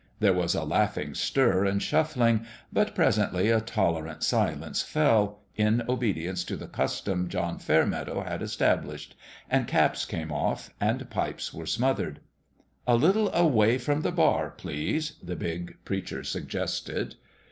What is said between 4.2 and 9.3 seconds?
silence fell, in obedience to the custom John Fairmeadow had established;